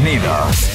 Bienvenidos. 0.00 0.67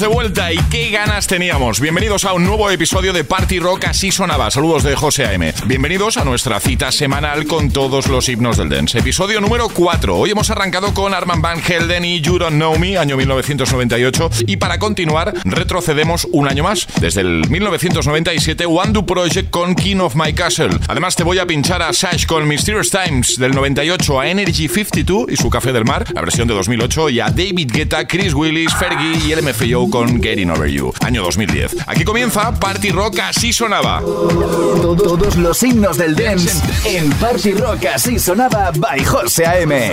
De 0.00 0.06
vuelta 0.08 0.52
y 0.52 0.56
qué 0.70 0.90
ganas 0.90 1.28
teníamos. 1.28 1.78
Bienvenidos 1.78 2.24
a 2.24 2.32
un 2.32 2.44
nuevo 2.44 2.68
episodio 2.68 3.12
de 3.12 3.22
Party 3.22 3.60
Rock 3.60 3.84
Así 3.84 4.10
Sonaba. 4.10 4.50
Saludos 4.50 4.82
de 4.82 4.96
José 4.96 5.24
A.M. 5.26 5.54
Bienvenidos 5.66 6.16
a 6.16 6.24
nuestra 6.24 6.58
cita 6.58 6.90
semanal 6.90 7.46
con 7.46 7.70
todos 7.70 8.08
los 8.08 8.28
himnos 8.28 8.56
del 8.56 8.70
dance. 8.70 8.98
Episodio 8.98 9.40
número 9.40 9.68
4. 9.68 10.16
Hoy 10.16 10.32
hemos 10.32 10.50
arrancado 10.50 10.92
con 10.94 11.14
Arman 11.14 11.40
Van 11.40 11.60
Helden 11.60 12.04
y 12.04 12.20
You 12.20 12.38
Don't 12.38 12.56
Know 12.56 12.76
Me, 12.76 12.98
año 12.98 13.16
1998. 13.16 14.30
Y 14.48 14.56
para 14.56 14.80
continuar, 14.80 15.32
retrocedemos 15.44 16.26
un 16.32 16.48
año 16.48 16.64
más. 16.64 16.88
Desde 17.00 17.20
el 17.20 17.48
1997, 17.48 18.66
One 18.66 18.92
Do 18.92 19.06
Project 19.06 19.50
con 19.50 19.76
King 19.76 19.98
of 19.98 20.16
My 20.16 20.32
Castle. 20.32 20.70
Además, 20.88 21.14
te 21.14 21.22
voy 21.22 21.38
a 21.38 21.46
pinchar 21.46 21.82
a 21.82 21.92
Sash 21.92 22.26
con 22.26 22.48
Mysterious 22.48 22.90
Times 22.90 23.36
del 23.38 23.52
98 23.52 24.20
a 24.20 24.28
Energy 24.28 24.66
52 24.66 25.26
y 25.28 25.36
su 25.36 25.48
Café 25.50 25.72
del 25.72 25.84
Mar, 25.84 26.04
la 26.12 26.20
versión 26.20 26.48
de 26.48 26.54
2008, 26.54 27.10
y 27.10 27.20
a 27.20 27.26
David 27.30 27.70
Guetta, 27.72 28.08
Chris 28.08 28.34
Willis, 28.34 28.74
Fergie 28.74 29.24
y 29.24 29.30
el 29.30 29.42
Con 29.90 30.22
Getting 30.22 30.50
Over 30.50 30.70
You, 30.70 30.92
año 31.00 31.22
2010. 31.22 31.76
Aquí 31.86 32.04
comienza 32.04 32.52
Party 32.58 32.90
Rock 32.90 33.18
así 33.20 33.52
sonaba. 33.52 34.00
Todos 34.00 35.36
los 35.36 35.62
himnos 35.62 35.98
del 35.98 36.14
dance 36.14 36.62
en 36.84 37.10
Party 37.12 37.52
Rock 37.52 37.86
así 37.94 38.18
sonaba 38.18 38.70
by 38.76 39.04
José 39.04 39.46
A.M. 39.46 39.90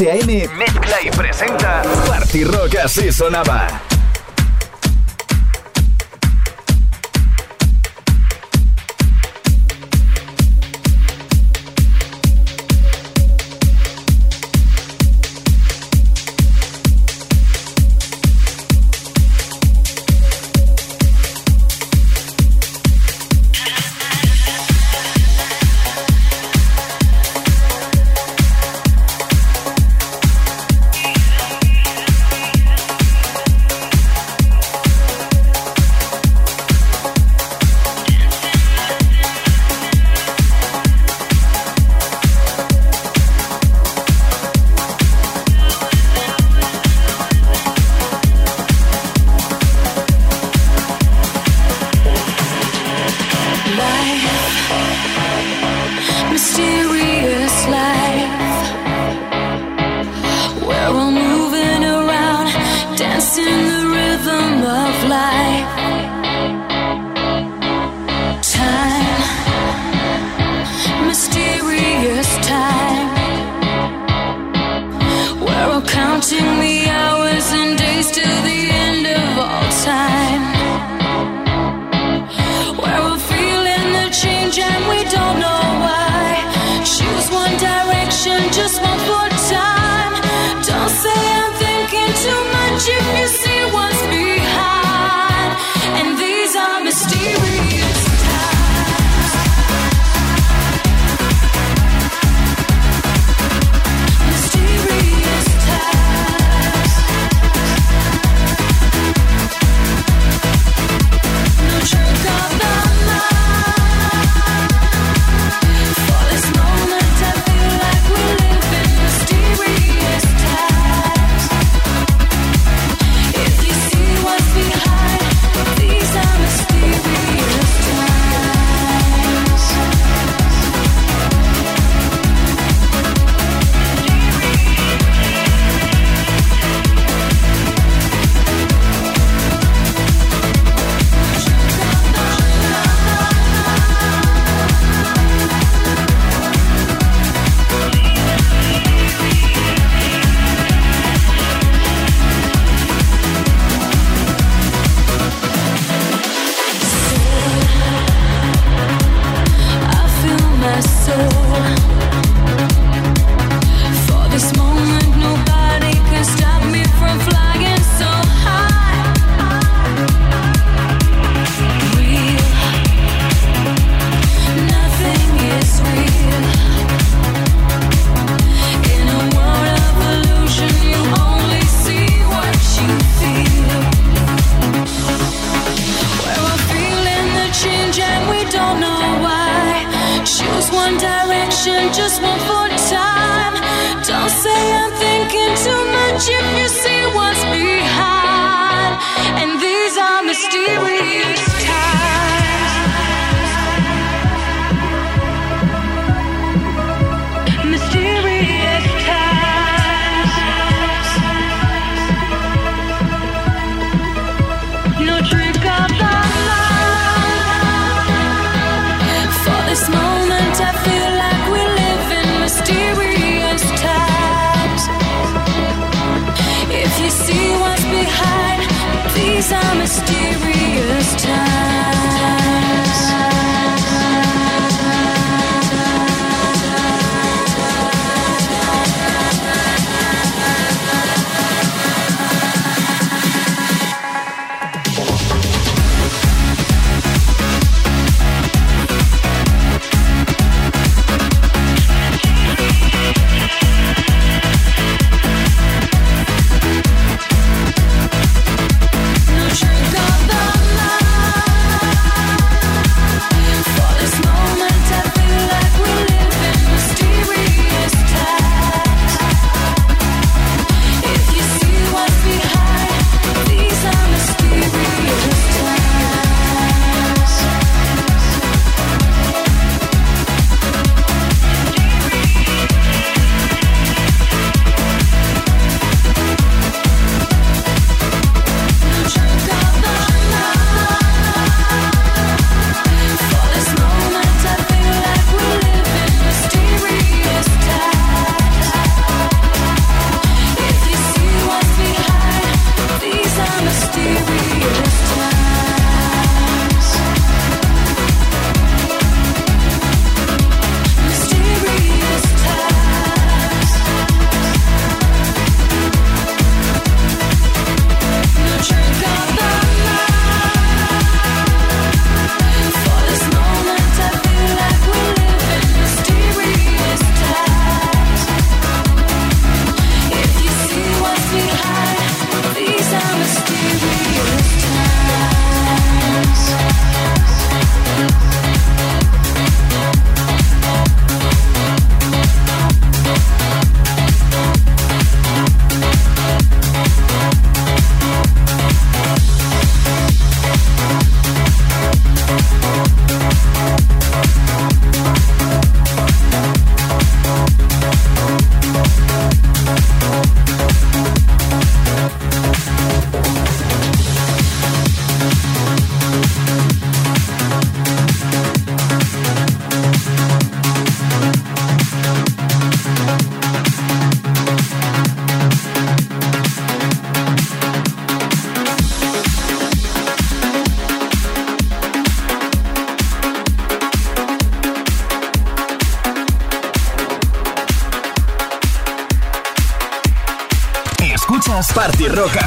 José 0.00 0.12
A.M. 0.12 0.48
mezcla 0.56 0.96
y 1.04 1.10
presenta 1.10 1.82
Party 2.08 2.44
Rock 2.44 2.76
así 2.76 3.12
sonaba. 3.12 3.89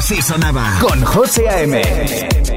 Así 0.04 0.20
sonaba. 0.20 0.78
Con 0.82 1.02
José 1.02 1.48
A.M. 1.48 2.53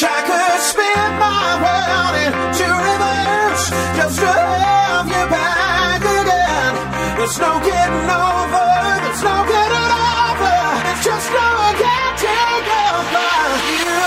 wish 0.00 0.10
I 0.10 0.22
could 0.22 0.60
spin 0.60 1.10
my 1.18 1.58
world 1.64 2.14
into 2.26 2.66
reverse 2.86 3.66
just 3.96 4.18
to 4.20 4.26
have 4.26 5.06
you 5.08 5.26
back 5.26 6.00
again. 6.02 6.74
There's 7.18 7.38
no 7.38 7.58
getting 7.58 8.06
over, 8.06 8.66
there's 9.02 9.22
no 9.26 9.36
getting 9.52 9.90
over, 10.06 10.54
it's 10.90 11.02
just 11.04 11.28
no 11.32 11.48
getting 11.82 12.68
over 12.78 13.30
you. 13.74 13.98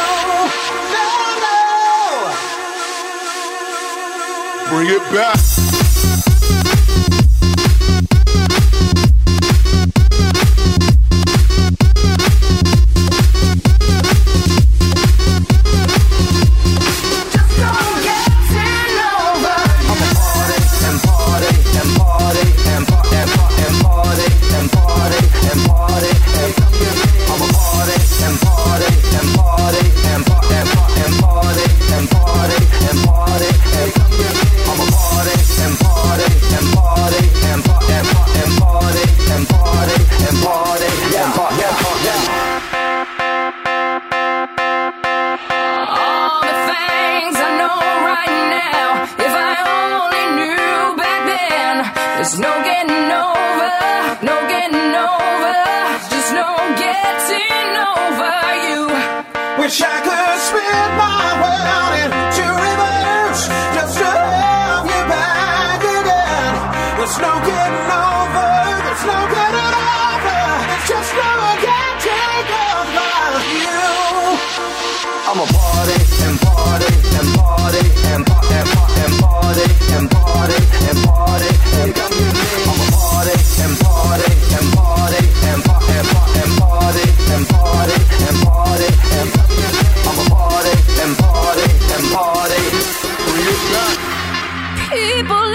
never. 0.96 1.44
no. 1.44 1.60
Bring 4.70 4.90
it 4.96 5.04
back. 5.14 5.51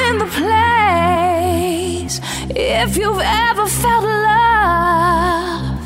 in 0.08 0.18
the 0.18 0.30
place. 0.40 2.20
If 2.50 2.96
you've 2.96 3.24
ever 3.48 3.66
felt 3.66 4.04
love, 4.04 5.78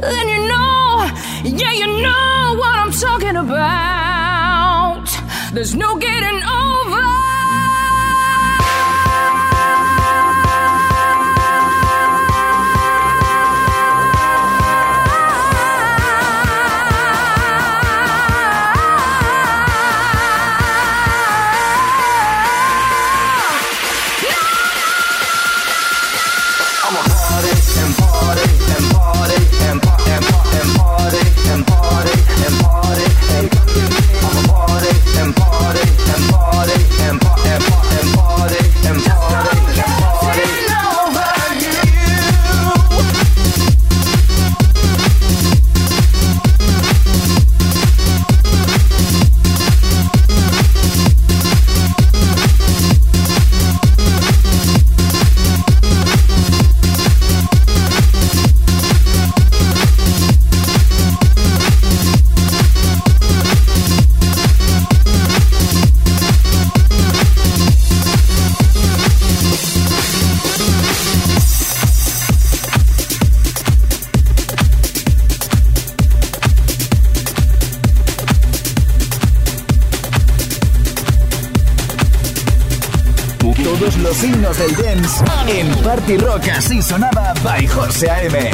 then 0.00 0.28
you 0.28 0.40
know, 0.52 1.10
yeah, 1.44 1.72
you 1.72 1.86
know 2.02 2.56
what 2.60 2.74
I'm 2.82 2.92
talking 2.92 3.36
about. 3.36 5.06
There's 5.52 5.74
no 5.74 5.96
getting 5.96 6.42
over. 6.42 7.23
Party 85.94 86.16
Rock, 86.16 86.48
así 86.48 86.82
sonaba 86.82 87.32
by 87.44 87.68
José 87.68 88.10
A.M. 88.10 88.53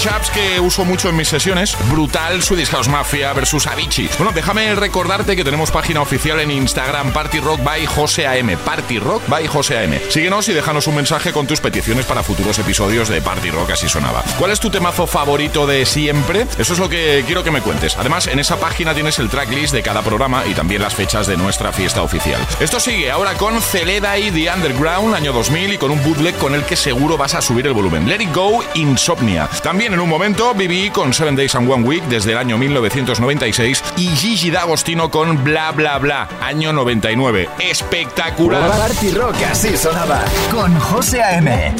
que 0.00 0.58
uso 0.58 0.86
mucho 0.86 1.10
en 1.10 1.16
mis 1.16 1.28
sesiones. 1.28 1.76
Brutal 1.90 2.42
Swedish 2.42 2.70
House 2.70 2.88
Mafia 2.88 3.34
versus 3.34 3.66
Avicii. 3.66 4.08
Bueno, 4.16 4.32
déjame 4.34 4.74
recordarte 4.74 5.36
que 5.36 5.44
tenemos 5.44 5.70
página 5.70 6.00
oficial 6.00 6.40
en 6.40 6.50
Instagram 6.50 7.12
Party 7.12 7.38
Rock 7.38 7.62
by 7.62 7.84
José 7.84 8.26
AM. 8.26 8.56
Party 8.64 8.98
Rock 8.98 9.22
by 9.28 9.46
José 9.46 9.76
AM. 9.78 9.98
Síguenos 10.08 10.48
y 10.48 10.54
déjanos 10.54 10.86
un 10.86 10.94
mensaje 10.94 11.32
con 11.32 11.46
tus 11.46 11.60
peticiones 11.60 12.06
para 12.06 12.22
futuros 12.22 12.58
episodios 12.58 13.10
de 13.10 13.20
Party 13.20 13.50
Rock, 13.50 13.72
así 13.72 13.90
sonaba. 13.90 14.24
¿Cuál 14.38 14.52
es 14.52 14.60
tu 14.60 14.70
temazo 14.70 15.06
favorito 15.06 15.66
de 15.66 15.84
siempre? 15.84 16.46
Eso 16.58 16.72
es 16.72 16.78
lo 16.78 16.88
que 16.88 17.22
quiero 17.26 17.44
que 17.44 17.50
me 17.50 17.60
cuentes. 17.60 17.98
Además, 17.98 18.26
en 18.26 18.38
esa 18.38 18.58
página 18.58 18.94
tienes 18.94 19.18
el 19.18 19.28
tracklist 19.28 19.74
de 19.74 19.82
cada 19.82 20.00
programa 20.00 20.44
y 20.46 20.54
también 20.54 20.80
las 20.80 20.94
fechas 20.94 21.26
de 21.26 21.36
nuestra 21.36 21.72
fiesta 21.72 22.00
oficial. 22.00 22.40
Esto 22.58 22.80
sigue 22.80 23.10
ahora 23.10 23.34
con 23.34 23.60
Celeda 23.60 24.16
y 24.18 24.30
The 24.30 24.50
Underground, 24.50 25.14
año 25.14 25.34
2000, 25.34 25.74
y 25.74 25.78
con 25.78 25.90
un 25.90 26.02
bootleg 26.02 26.36
con 26.38 26.54
el 26.54 26.64
que 26.64 26.76
seguro 26.76 27.18
vas 27.18 27.34
a 27.34 27.42
subir 27.42 27.66
el 27.66 27.74
volumen. 27.74 28.08
Let 28.08 28.22
It 28.22 28.34
Go, 28.34 28.64
Insomnia. 28.72 29.46
También 29.62 29.89
en 29.94 30.00
un 30.00 30.08
momento 30.08 30.54
viví 30.54 30.90
con 30.90 31.12
Seven 31.12 31.36
Days 31.36 31.54
and 31.54 31.70
One 31.70 31.86
Week 31.86 32.02
desde 32.04 32.32
el 32.32 32.38
año 32.38 32.58
1996 32.58 33.82
y 33.96 34.08
Gigi 34.08 34.50
D'Agostino 34.50 35.10
con 35.10 35.42
Bla 35.42 35.72
Bla 35.72 35.98
Bla, 35.98 36.28
año 36.42 36.72
99. 36.72 37.48
Espectacular. 37.58 38.70
Party 38.70 39.10
Rock 39.12 39.36
así 39.50 39.76
sonaba 39.76 40.24
con 40.50 40.78
José 40.78 41.22
A.M. 41.22 41.74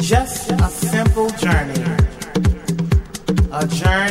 Just 0.00 0.52
a 0.52 0.68
simple 0.68 1.28
journey. 1.40 1.82
A 3.52 3.66
journey 3.66 4.05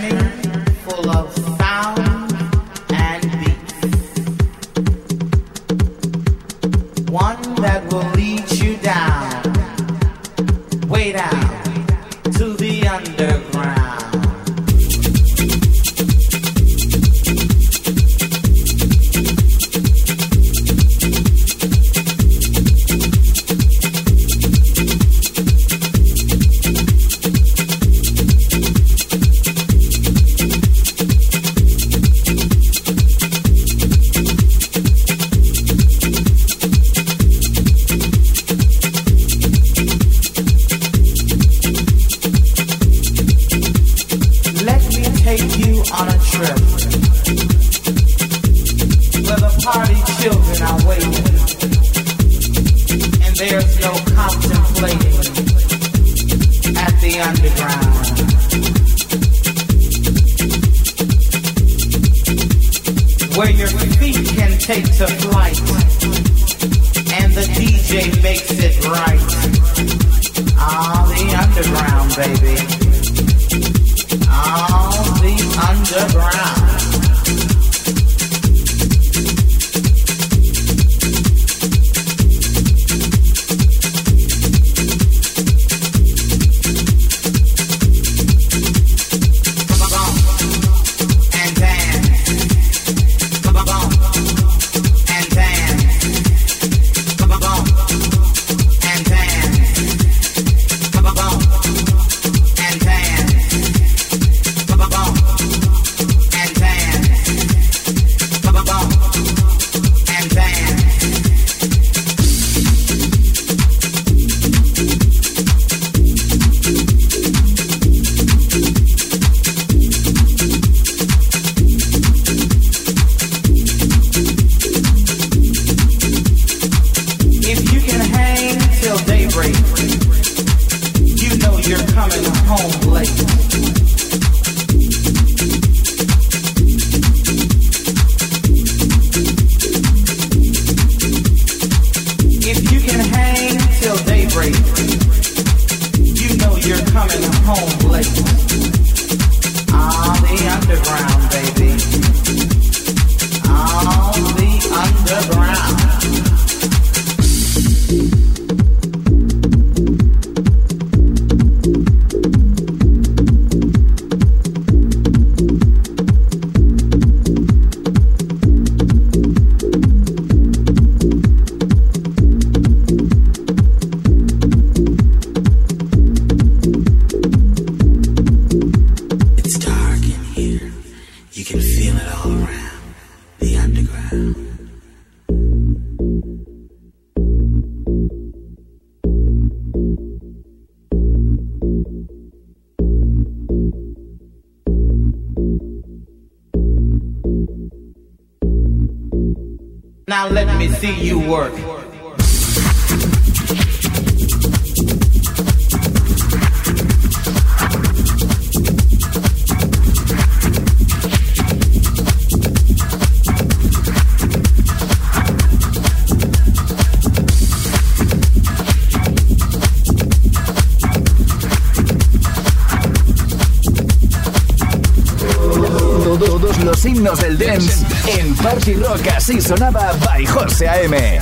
himnos 226.88 227.20
del 227.22 227.38
dance 227.38 227.86
en 228.18 228.36
Party 228.36 228.74
Rock 228.74 229.08
así 229.16 229.42
sonaba 229.42 229.94
by 230.06 230.26
José 230.26 230.68
A.M. 230.68 231.20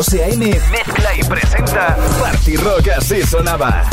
José 0.00 0.24
A.M. 0.24 0.58
mezcla 0.70 1.14
y 1.14 1.22
presenta 1.24 1.94
Party 2.22 2.56
Rock 2.56 2.88
así 2.96 3.22
sonaba. 3.22 3.84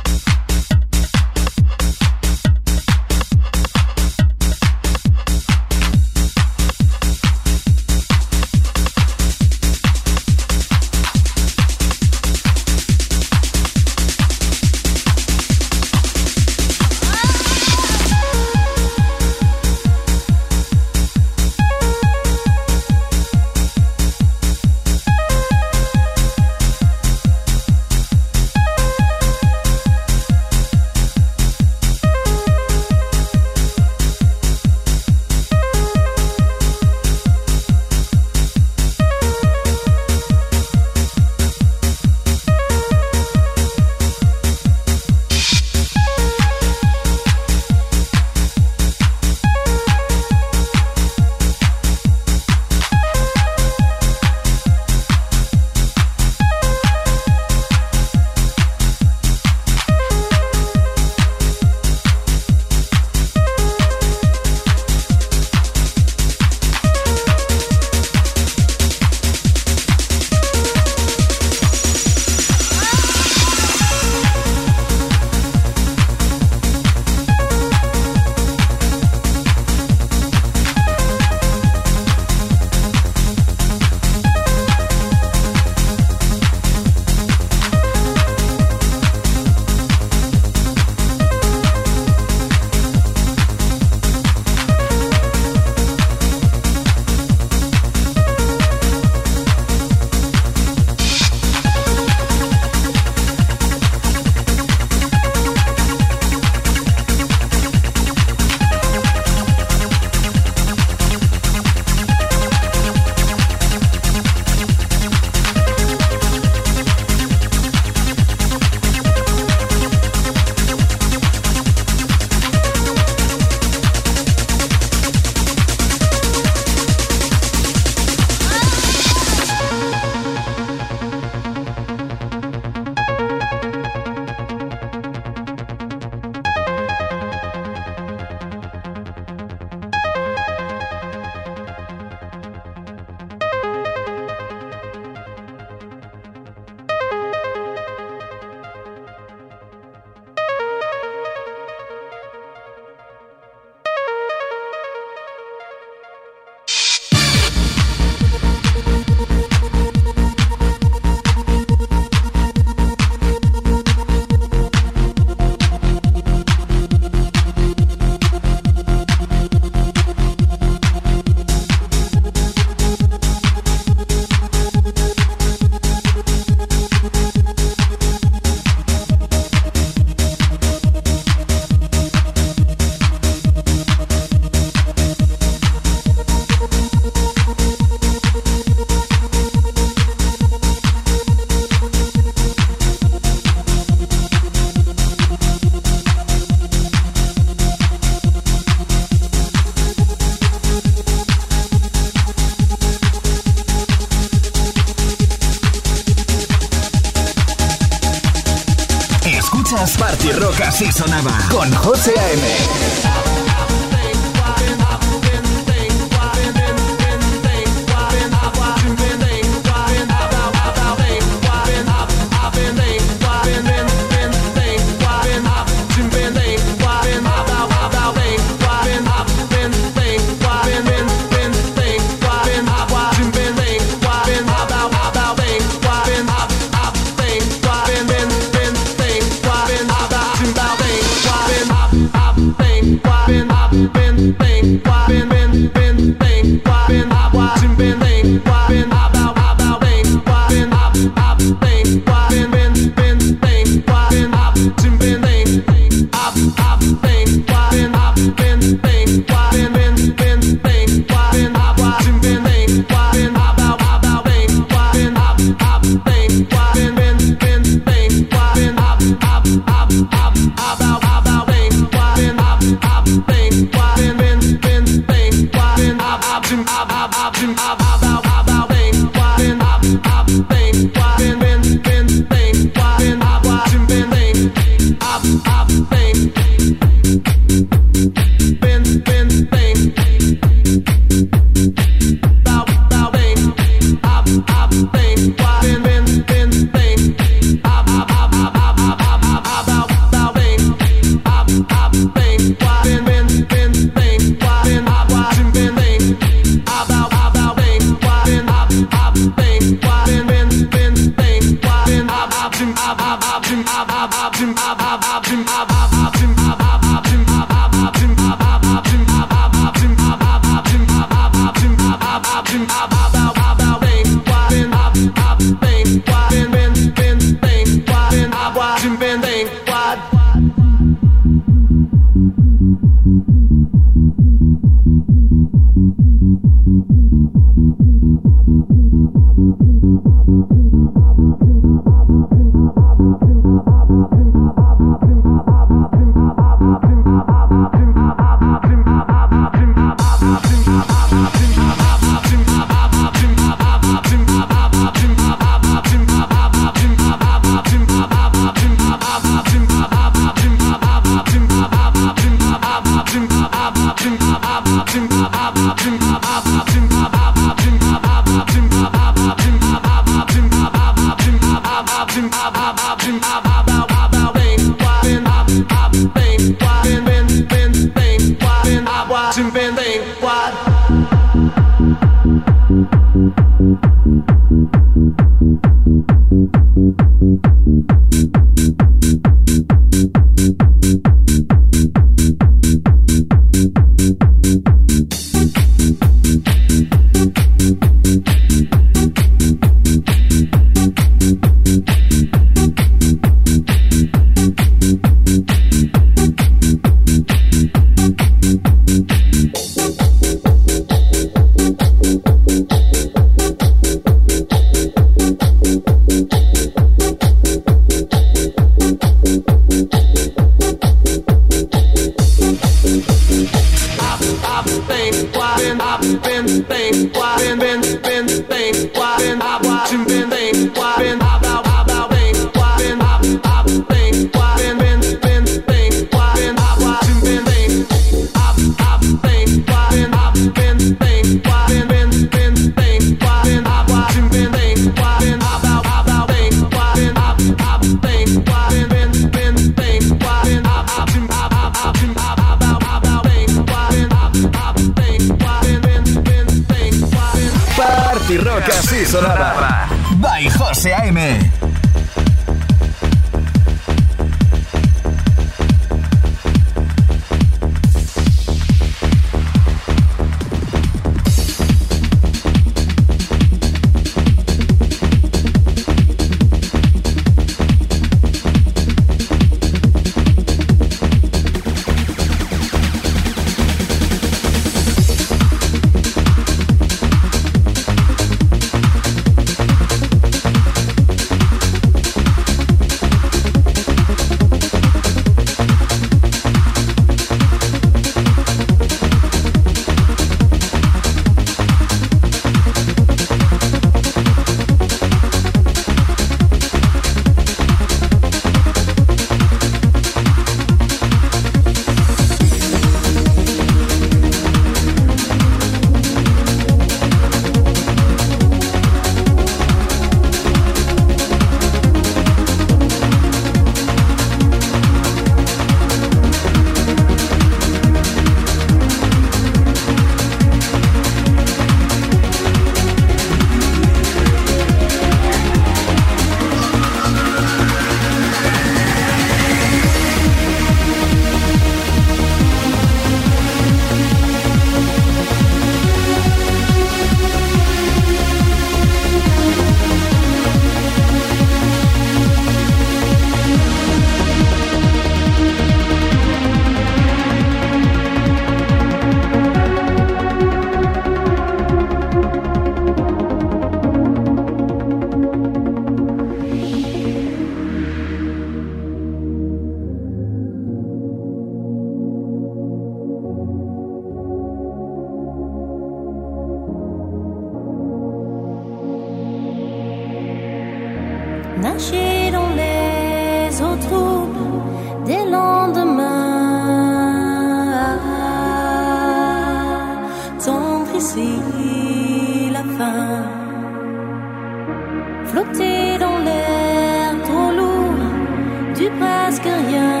tu 598.81 598.89
presque 598.97 599.43
rien. 599.43 600.00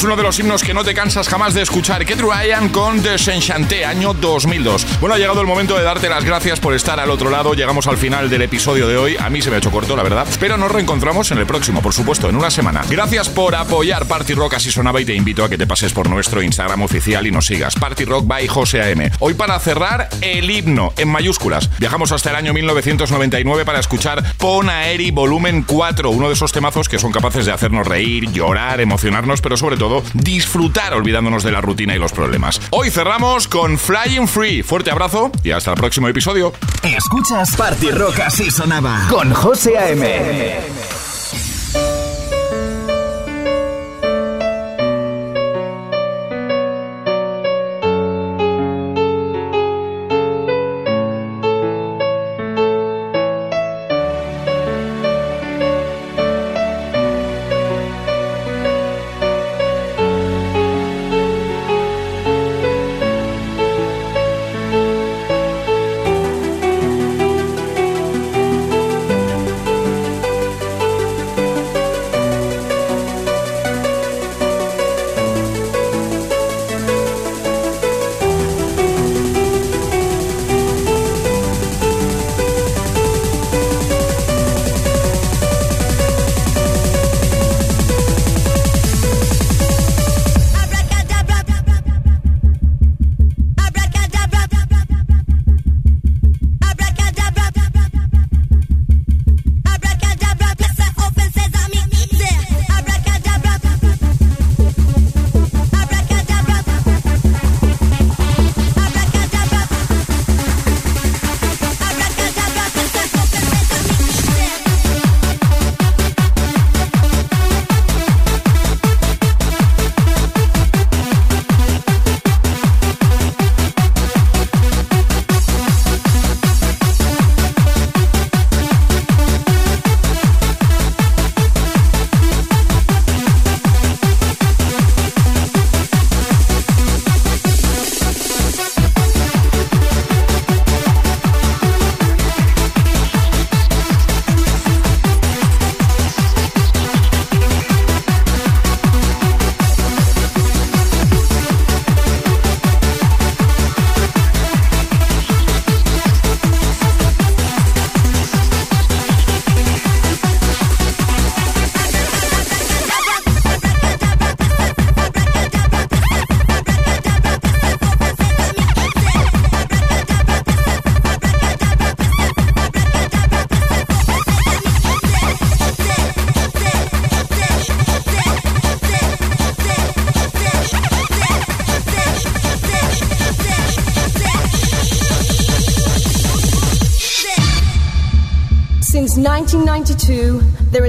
Es 0.00 0.04
uno 0.04 0.16
de 0.16 0.22
los 0.22 0.38
himnos 0.38 0.62
que 0.62 0.72
no 0.72 0.82
te 0.82 0.94
cansas 0.94 1.28
jamás 1.28 1.52
de 1.52 1.60
escuchar. 1.60 2.06
Kate 2.06 2.22
Ryan 2.22 2.70
con 2.70 3.02
Desenchanté, 3.02 3.84
año 3.84 4.14
2002. 4.14 4.98
Bueno, 4.98 5.14
ha 5.14 5.18
llegado 5.18 5.42
el 5.42 5.46
momento 5.46 5.76
de 5.76 5.82
darte 5.82 6.08
las 6.08 6.24
gracias 6.24 6.58
por 6.58 6.72
estar 6.72 6.98
al 6.98 7.10
otro 7.10 7.28
lado. 7.28 7.52
Llegamos 7.52 7.86
al 7.86 7.98
final 7.98 8.30
del 8.30 8.40
episodio 8.40 8.88
de 8.88 8.96
hoy. 8.96 9.16
A 9.20 9.28
mí 9.28 9.42
se 9.42 9.50
me 9.50 9.56
ha 9.56 9.58
hecho 9.58 9.70
corto, 9.70 9.94
la 9.96 10.02
verdad. 10.02 10.26
Pero 10.40 10.56
nos 10.56 10.72
reencontramos 10.72 11.30
en 11.32 11.36
el 11.36 11.44
próximo, 11.44 11.82
por 11.82 11.92
supuesto, 11.92 12.30
en 12.30 12.36
una 12.36 12.50
semana. 12.50 12.80
Gracias 12.88 13.28
por 13.28 13.54
apoyar 13.54 14.06
Party 14.06 14.32
Rock 14.32 14.54
así 14.54 14.70
sonaba 14.70 15.02
y 15.02 15.04
te 15.04 15.14
invito 15.14 15.44
a 15.44 15.50
que 15.50 15.58
te 15.58 15.66
pases 15.66 15.92
por 15.92 16.08
nuestro 16.08 16.42
Instagram 16.42 16.80
oficial 16.80 17.26
y 17.26 17.30
nos 17.30 17.44
sigas. 17.44 17.74
Party 17.74 18.06
Rock 18.06 18.26
by 18.26 18.48
José 18.48 18.80
AM. 18.80 19.10
Hoy 19.18 19.34
para 19.34 19.58
cerrar, 19.58 20.08
el 20.22 20.50
himno 20.50 20.94
en 20.96 21.08
mayúsculas. 21.08 21.68
Viajamos 21.78 22.10
hasta 22.12 22.30
el 22.30 22.36
año 22.36 22.54
1999 22.54 23.66
para 23.66 23.80
escuchar 23.80 24.24
Pon 24.38 24.70
Aeri 24.70 25.10
Volumen 25.10 25.62
4, 25.62 26.08
uno 26.08 26.28
de 26.28 26.32
esos 26.32 26.52
temazos 26.52 26.88
que 26.88 26.98
son 26.98 27.12
capaces 27.12 27.44
de 27.44 27.52
hacernos 27.52 27.86
reír, 27.86 28.30
llorar, 28.32 28.80
emocionarnos, 28.80 29.42
pero 29.42 29.58
sobre 29.58 29.76
todo 29.76 29.89
disfrutar 30.14 30.94
olvidándonos 30.94 31.42
de 31.42 31.52
la 31.52 31.60
rutina 31.60 31.94
y 31.94 31.98
los 31.98 32.12
problemas. 32.12 32.60
Hoy 32.70 32.90
cerramos 32.90 33.48
con 33.48 33.78
Flying 33.78 34.28
Free. 34.28 34.62
Fuerte 34.62 34.90
abrazo 34.90 35.30
y 35.42 35.50
hasta 35.50 35.72
el 35.72 35.76
próximo 35.76 36.08
episodio. 36.08 36.52
Escuchas 36.82 37.56
Party 37.56 37.90
Rock 37.90 38.20
así 38.20 38.50
sonaba 38.50 39.06
con 39.08 39.32
José 39.32 39.78
A.M. 39.78 40.79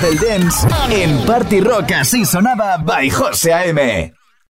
del 0.00 0.18
dance 0.18 0.66
en 0.90 1.18
Party 1.26 1.60
Rock 1.60 1.92
así 1.92 2.24
sonaba 2.24 2.78
by 2.78 3.10
José 3.10 3.52
A.M. 3.52 4.13